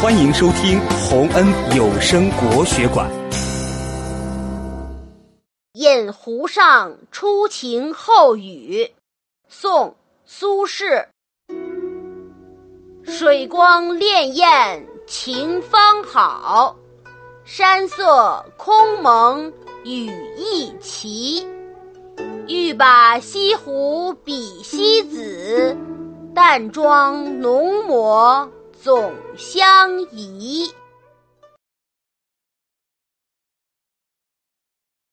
[0.00, 1.44] 欢迎收听洪恩
[1.76, 3.10] 有声国学馆。
[5.72, 8.84] 《饮湖上初晴后雨》
[9.48, 9.88] 宋·
[10.24, 11.04] 苏轼。
[13.02, 16.76] 水光潋滟晴方好，
[17.44, 19.52] 山色空蒙
[19.82, 21.44] 雨亦奇。
[22.46, 25.76] 欲把西湖比西子，
[26.32, 28.48] 淡妆浓抹
[28.82, 30.72] 总相宜。